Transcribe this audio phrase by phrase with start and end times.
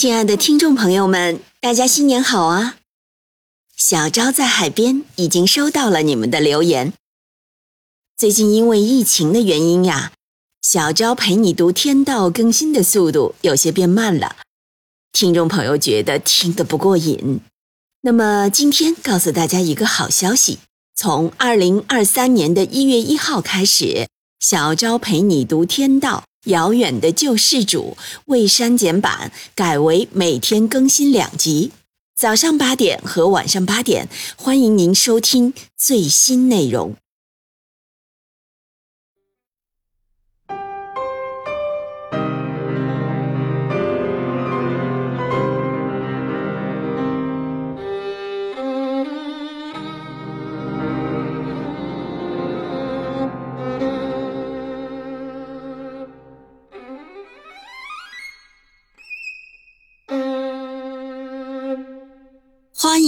[0.00, 2.78] 亲爱的听众朋友们，大家新年好啊！
[3.76, 6.94] 小昭在海边已经收到了你们的留言。
[8.16, 10.12] 最近因为疫情的原因呀，
[10.62, 14.36] 小昭陪你读天道更新的速度有些变慢了，
[15.12, 17.42] 听众朋友觉得听得不过瘾。
[18.00, 20.60] 那么今天告诉大家一个好消息，
[20.94, 24.08] 从二零二三年的一月一号开始，
[24.38, 26.24] 小昭陪你读天道。
[26.46, 27.96] 遥远的救世主
[28.26, 31.72] 未删减版改为每天更新两集，
[32.16, 36.96] 早上八点和晚上八点，欢迎您收听最新内容。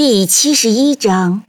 [0.00, 1.42] 第七十一章。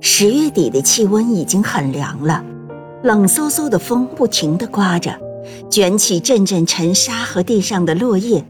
[0.00, 2.42] 十月底的气温已经很凉了，
[3.02, 5.14] 冷飕飕的风不停地刮着，
[5.70, 8.42] 卷起阵阵尘沙和地上的落叶。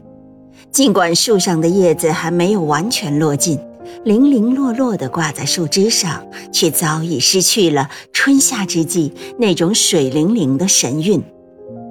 [0.71, 3.59] 尽管树上的叶子还没有完全落尽，
[4.05, 11.21] 零零落落地挂在树枝上，却早已失去了春夏之际那种水灵灵的神韵。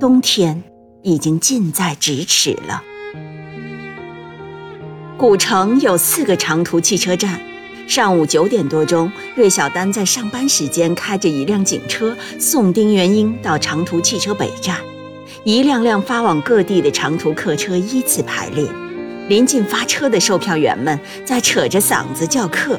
[0.01, 0.65] 冬天。
[1.03, 2.83] 已经近在咫尺了。
[5.17, 7.41] 古城有四个长途汽车站。
[7.87, 14.77] 上午九点多钟，芮小丹在上班时间开着一辆警车送丁元英到长途汽车北站。
[15.43, 18.65] 一辆辆发往各地的长途客车依次排列，
[19.27, 22.79] 临近发车的售票员们在扯着嗓子叫客。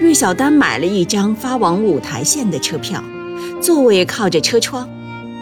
[0.00, 3.04] 芮小丹买了一张发往五台县的车票，
[3.60, 4.88] 座位靠着车窗。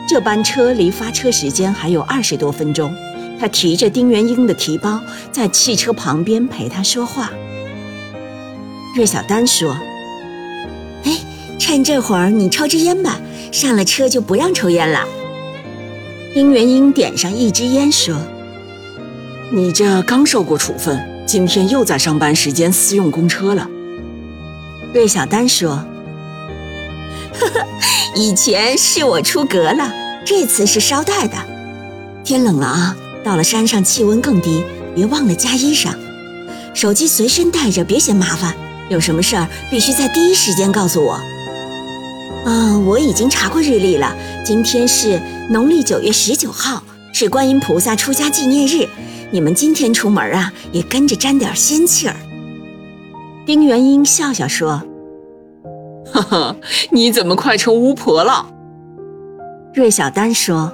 [0.06, 2.94] 这班车离发车时间还有二十多分钟，
[3.40, 5.00] 他提着丁元英的提包，
[5.32, 7.30] 在汽车旁边陪他说话。
[8.94, 9.76] 芮小丹说
[11.04, 11.18] ：“哎，
[11.58, 13.18] 趁这会儿你抽支烟吧，
[13.50, 15.00] 上了车就不让抽烟了。”
[16.34, 18.14] 丁元英点上一支烟说
[19.50, 23.68] ：“你这刚受过处分，今天又在上班时间私用公车了。”
[24.92, 25.88] 芮小丹说：“呵呵。”
[27.40, 27.66] 呵 呵
[28.16, 29.92] 以前是我出阁了，
[30.24, 31.36] 这次是捎带的。
[32.24, 34.62] 天冷了啊，到了山上气温更低，
[34.94, 35.88] 别忘了加衣裳。
[36.72, 38.54] 手机随身带着，别嫌麻烦。
[38.88, 41.12] 有什么事儿必须在第一时间告诉我。
[42.44, 44.14] 啊，我已经查过日历了，
[44.44, 45.20] 今天是
[45.50, 48.88] 农历九月十九号，是观音菩萨出家纪念日。
[49.30, 52.14] 你们今天出门啊，也跟着沾点仙气儿。
[53.44, 54.82] 丁元英笑笑说。
[56.14, 56.56] 哈哈，
[56.92, 58.46] 你怎么快成巫婆了？
[59.74, 60.72] 芮小丹说：“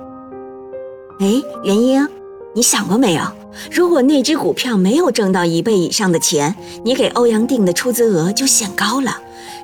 [1.18, 2.06] 哎，元英，
[2.54, 3.22] 你想过没有？
[3.72, 9.16] 如果那只股票没有挣到一倍以上的钱，你给欧阳定的出资额就显高了，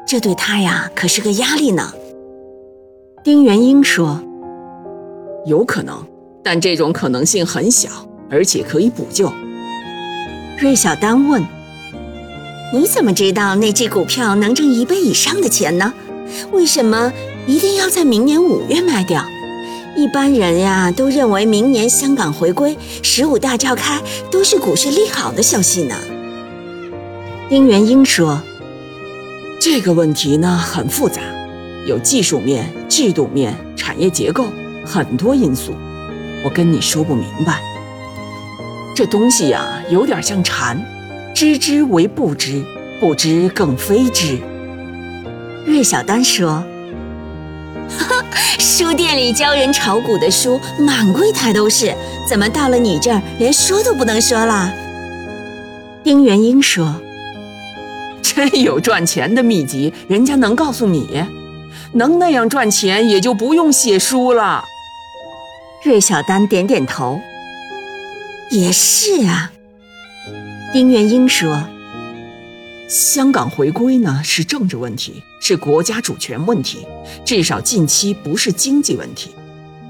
[0.08, 1.92] 这对他呀可是个压力呢。”
[3.22, 4.18] 丁元英说
[5.44, 6.02] ：“有可能，
[6.42, 7.90] 但这种可能性很小，
[8.30, 9.30] 而且可以补救。”
[10.58, 11.44] 芮小丹问。
[12.72, 15.92] 你怎么知道那只股票能挣一倍以上的钱呢？
[16.50, 17.12] 为什么
[17.46, 19.24] 一定要在明年五月卖掉？
[19.96, 25.94] 一般人呀都认为明年香港回归、十五大召开都是股市利好的消息呢。
[27.48, 28.42] 丁元英说
[29.60, 31.22] ：“这个问题呢很复杂，
[31.86, 34.46] 有技术面、制度面、产业结构
[34.84, 35.72] 很多因素，
[36.44, 37.62] 我跟你说不明白。
[38.94, 40.84] 这东西呀有点像禅。”
[41.36, 42.64] 知之为不知，
[42.98, 44.38] 不知更非知。
[45.66, 46.64] 芮小丹说
[47.90, 48.24] ：“哈哈
[48.58, 51.94] 书店里教人炒股的书满柜台都是，
[52.26, 54.72] 怎么到了你这儿连说都不能说了？”
[56.02, 57.02] 丁元英说
[58.22, 61.22] ：“真有赚钱的秘籍，人家能告诉你，
[61.92, 64.64] 能那样赚钱，也就不用写书了。”
[65.84, 67.20] 芮小丹点点头
[68.48, 69.52] ：“也是啊。”
[70.76, 71.66] 丁元英说
[72.86, 76.86] ：“香港回归呢是政治问题，是国家主权问题，
[77.24, 79.30] 至少近期不是经济问题。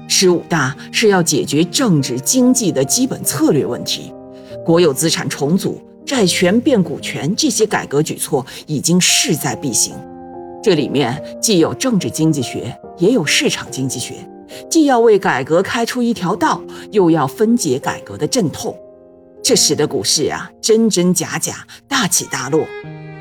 [0.07, 4.13] 十五大是要解决政治经济的基本策略问题，
[4.65, 9.93] 国有资产重组、债权变股权这些改革举措已经势在必行。
[10.63, 14.13] 这里面既有政治经济学，也有市场经济学，
[14.69, 16.61] 既要为改革开出一条道，
[16.91, 18.73] 又要分解改革的阵痛。
[19.47, 22.67] 这使得股市啊真真假假，大起大落。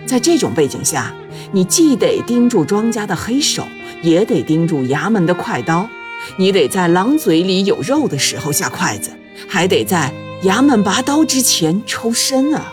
[0.08, 1.14] 在这种背景下，
[1.52, 3.62] 你既得盯住庄家的黑手，
[4.02, 5.88] 也得盯住衙门的快刀。
[6.36, 9.12] 你得在狼嘴里有肉的时候下筷子，
[9.48, 10.12] 还得在
[10.42, 12.72] 衙门拔刀之前抽身啊！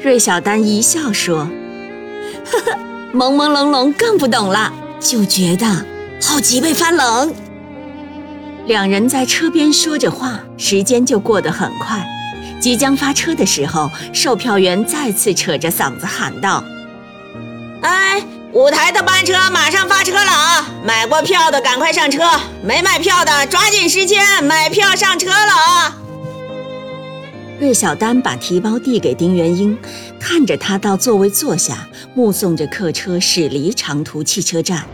[0.00, 1.48] 芮小丹一笑说
[2.46, 2.78] ：“呵呵，
[3.12, 5.66] 朦朦胧胧更不懂了，就觉得
[6.22, 7.34] 好脊背发冷。”
[8.68, 12.06] 两人在车边说着话，时间就过得很快。
[12.60, 16.62] 即将发车的时候，售票员再次扯着嗓子喊道
[17.82, 18.22] ：“哎！”
[18.52, 20.68] 五台的班车马上发车了啊！
[20.84, 22.20] 买过票的赶快上车，
[22.64, 25.96] 没买票的抓紧时间买票上车了啊！
[27.60, 29.78] 芮小丹把提包递给丁元英，
[30.18, 34.84] 看着他到座位坐下，目送着客车驶离长途汽车站。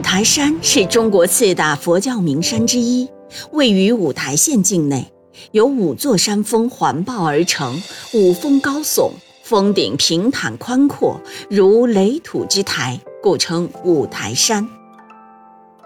[0.00, 3.06] 五台山是中国四大佛教名山之一，
[3.52, 5.12] 位于五台县境内，
[5.52, 7.78] 由五座山峰环抱而成，
[8.14, 9.10] 五峰高耸，
[9.42, 11.20] 峰顶平坦宽阔，
[11.50, 14.66] 如垒土之台，故称五台山。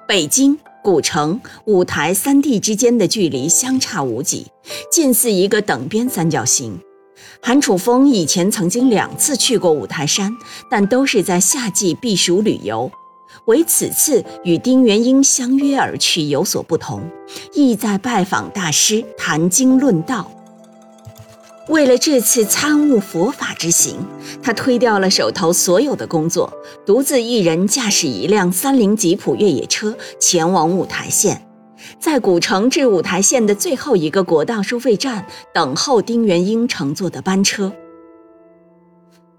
[0.07, 4.47] 北京、古城、五台三地之间的距离相差无几，
[4.93, 6.79] 近似一个等边三角形。
[7.43, 10.33] 韩楚风以前曾经两次去过五台山，
[10.71, 12.89] 但都是在夏季避暑旅游。
[13.47, 17.03] 唯此次与丁元英相约而去有所不同，
[17.53, 20.31] 意在拜访大师谈经论道。
[21.69, 23.97] 为了这次参悟佛法之行，
[24.43, 26.53] 他推掉了手头所有的工作，
[26.85, 31.47] 独自一人驾驶一辆三菱吉普越野车前往五台县，
[31.99, 37.73] 在古城至五台县的最后一个国道收费站等候丁元英乘坐的班车。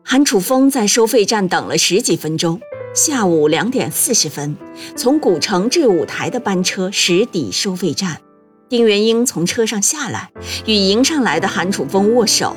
[0.01, 2.59] 韩楚风在收费站等了十几分钟。
[2.95, 4.55] 下午两点四十分，
[4.95, 8.21] 从古城至五台的班车驶抵收费站。
[8.69, 10.31] 丁元英从车上下来，
[10.65, 12.55] 与迎上来的韩楚风握手。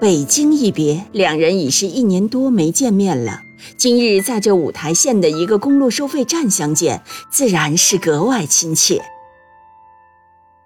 [0.00, 3.40] 北京一别，两人已是一年多没见面了。
[3.76, 9.02] 今日在这五台县的一个公路收费站相见，自然是格外亲切。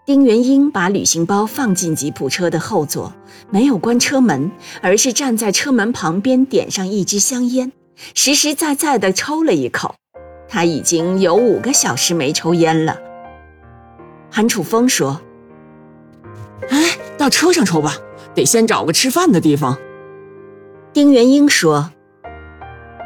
[0.04, 3.14] 丁元英把旅行包放进吉普车的后座，
[3.48, 4.50] 没有关车门，
[4.82, 7.72] 而是站在车门旁边，点上一支香烟。
[8.14, 9.94] 实实在在地抽了一口，
[10.48, 12.98] 他已经有五个小时没抽烟了。
[14.30, 15.20] 韩楚风说
[16.68, 17.96] ：“哎，到车上抽吧，
[18.34, 19.78] 得先找个吃饭的地方。”
[20.92, 21.90] 丁元英说：“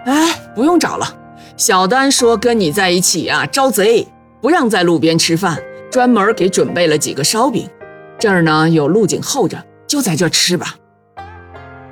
[0.07, 1.17] 哎，不用找了，
[1.57, 4.09] 小丹说跟你在一起啊招贼，
[4.41, 7.69] 不让在路边吃饭，专门给准备了几个烧饼，
[8.19, 10.75] 这儿呢有路警候着，就在这吃吧。”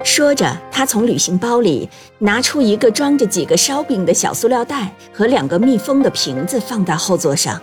[0.09, 1.87] 说着，他从旅行包里
[2.19, 7.61] 拿出一个装着几个烧饼的小塑料袋和两个密封的瓶子，放到后座上。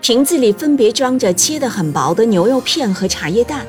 [0.00, 3.60] 瓶子里分别装着切得很薄的牛肉片和茶叶蛋。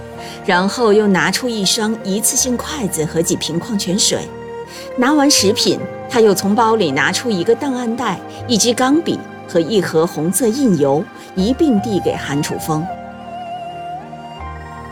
[0.45, 4.19] 然后又拿出一双一次性筷子和几瓶矿泉水。
[4.95, 5.77] 拿完食品，
[6.09, 11.03] 他又从包里拿出一个档案袋、一支钢笔和一盒红色印油，
[11.35, 12.83] 一并递给韩楚风。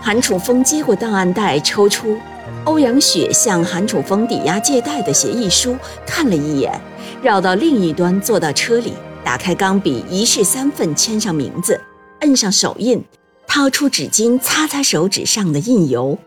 [0.02, 2.18] 韩楚风接过档案袋，抽出。
[2.66, 6.80] 欧阳雪向韩楚风抵押借贷的协议书看了一眼，
[7.22, 8.94] 绕到另一端，坐到车里，
[9.24, 11.80] 打开钢笔，一式三份，签上名字，
[12.20, 13.04] 摁上手印，
[13.48, 16.18] 掏出纸巾擦擦手指上的印油。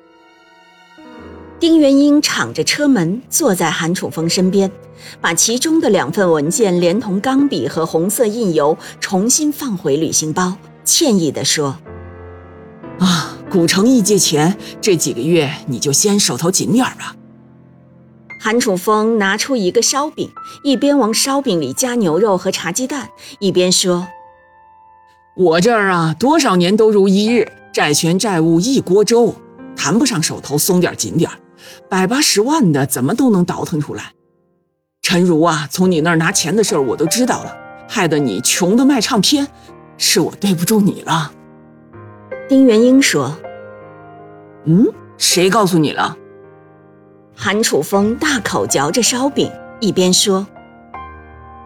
[1.60, 4.70] 丁元英敞着车门，坐在韩楚风身边，
[5.20, 11.78] 把其中的两份文件连同钢笔和红色印油重新放回旅行包，歉意地说
[12.98, 17.14] ：“啊。”古城一借钱，这几个月你就先手头紧点吧。
[18.42, 20.28] 韩楚风拿出一个烧饼，
[20.64, 24.08] 一边往烧饼里加牛肉和茶鸡蛋，一边说
[25.38, 29.36] ：“我这儿啊，多少年都如一日，债权债务一锅粥，
[29.76, 31.30] 谈不上手头松点紧点，
[31.88, 34.14] 百八十万的怎么都能倒腾出来。
[35.00, 37.56] 陈如啊，从你那儿拿钱的事儿我都知道了，
[37.88, 39.46] 害得你穷的卖唱片，
[39.96, 41.30] 是我对不住你了。”
[42.48, 43.36] 丁元英说。
[44.66, 44.86] 嗯，
[45.18, 46.16] 谁告诉你了？
[47.36, 50.46] 韩楚风大口嚼着烧饼，一边说：“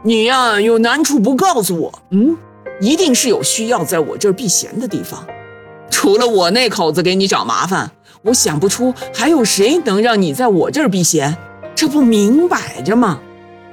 [0.02, 2.02] 你呀，有难处不告诉我？
[2.10, 2.36] 嗯，
[2.80, 5.24] 一定是有需要在我这儿避嫌的地方。
[5.90, 7.90] 除了我那口子给你找麻烦，
[8.22, 11.36] 我想不出还有谁能让你在我这儿避嫌。
[11.74, 13.20] 这不明摆着吗？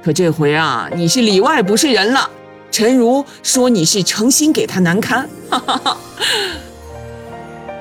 [0.02, 2.30] 可这回啊，你是里外不是人了。
[2.70, 5.96] 陈如说你是诚心给他难堪。”哈哈哈。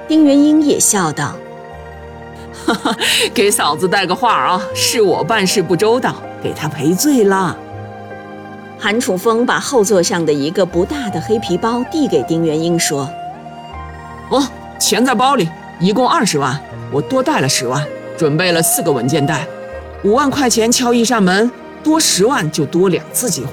[0.08, 1.36] 丁元英也笑道
[2.66, 2.96] ：“哈哈，
[3.34, 7.58] 给嫂子带个话啊，是我办事不周到，给她赔罪了。”
[8.78, 13.10] 韩楚风把后座上的一个不大的黑皮包递给丁元英，说
[14.30, 14.46] ：“哦，
[14.78, 16.60] 钱在包里，一共二十万，
[16.92, 17.84] 我多带了十万，
[18.16, 19.48] 准备了四个文件袋，
[20.04, 21.50] 五万块钱敲一扇门，
[21.84, 23.52] 多十万就多两次机会。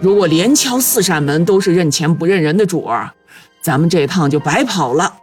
[0.00, 3.10] 如果连敲四扇门都是认钱不认人的主儿，
[3.62, 5.14] 咱们这趟就白跑了。”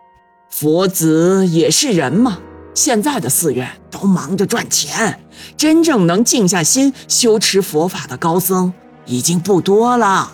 [0.61, 2.39] 佛子也是人嘛，
[2.73, 5.17] 现在的寺院都忙着赚钱，
[5.55, 8.73] 真正能静下心修持佛法的高僧
[9.05, 10.33] 已经不多了。